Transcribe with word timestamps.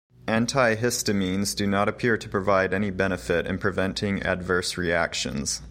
Antihistamines 0.27 1.55
do 1.55 1.67
not 1.67 1.87
appear 1.87 2.17
to 2.17 2.27
provide 2.27 2.73
any 2.73 2.89
benefit 2.89 3.45
in 3.45 3.59
preventing 3.59 4.23
adverse 4.23 4.75
reactions. 4.75 5.59